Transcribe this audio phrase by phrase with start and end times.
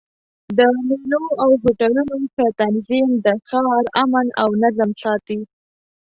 [0.57, 5.39] د مېلو او هوټلونو ښه تنظیم د ښار امن او نظم ساتي.